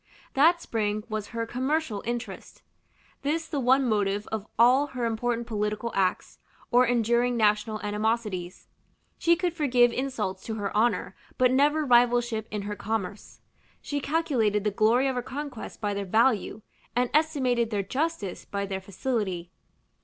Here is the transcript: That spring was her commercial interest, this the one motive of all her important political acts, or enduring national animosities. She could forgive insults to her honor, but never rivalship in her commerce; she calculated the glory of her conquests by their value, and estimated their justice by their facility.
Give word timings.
That 0.33 0.59
spring 0.63 1.03
was 1.09 1.27
her 1.27 1.45
commercial 1.45 2.01
interest, 2.07 2.63
this 3.21 3.47
the 3.47 3.59
one 3.59 3.87
motive 3.87 4.25
of 4.31 4.47
all 4.57 4.87
her 4.87 5.05
important 5.05 5.45
political 5.45 5.91
acts, 5.93 6.39
or 6.71 6.87
enduring 6.87 7.37
national 7.37 7.79
animosities. 7.81 8.67
She 9.19 9.35
could 9.35 9.53
forgive 9.53 9.91
insults 9.93 10.43
to 10.45 10.55
her 10.55 10.75
honor, 10.75 11.15
but 11.37 11.51
never 11.51 11.85
rivalship 11.85 12.47
in 12.49 12.63
her 12.63 12.75
commerce; 12.75 13.41
she 13.79 13.99
calculated 13.99 14.63
the 14.63 14.71
glory 14.71 15.07
of 15.07 15.13
her 15.13 15.21
conquests 15.21 15.77
by 15.77 15.93
their 15.93 16.05
value, 16.05 16.63
and 16.95 17.11
estimated 17.13 17.69
their 17.69 17.83
justice 17.83 18.43
by 18.43 18.65
their 18.65 18.81
facility. 18.81 19.51